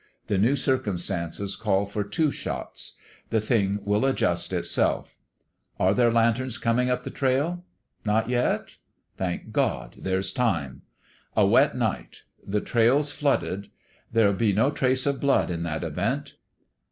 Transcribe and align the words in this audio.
The 0.25 0.39
new 0.39 0.55
circumstances 0.55 1.55
call 1.55 1.85
for 1.85 2.03
two 2.03 2.31
shots. 2.31 2.93
The 3.29 3.39
thing 3.39 3.81
will 3.85 4.07
ad 4.07 4.15
just 4.15 4.51
itself.... 4.51 5.19
Are 5.79 5.93
there 5.93 6.11
lanterns 6.11 6.57
coming 6.57 6.89
up 6.89 7.03
the 7.03 7.11
trail? 7.11 7.63
Not 8.03 8.27
yet? 8.27 8.77
Thank 9.17 9.51
God, 9.51 9.97
there's 9.99 10.33
time!... 10.33 10.81
A 11.37 11.45
wet 11.45 11.77
night. 11.77 12.23
The 12.43 12.61
trail's 12.61 13.11
flooded. 13.11 13.67
There'd 14.11 14.39
be 14.39 14.53
no 14.53 14.71
trace 14.71 15.05
of 15.05 15.21
blood 15.21 15.51
in 15.51 15.61
that 15.61 15.83
event. 15.83 16.33